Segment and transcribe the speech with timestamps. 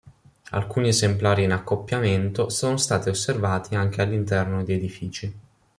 [0.53, 5.35] Alcuni esemplari in accoppiamento sono stati osservati anche all'interno di edifici.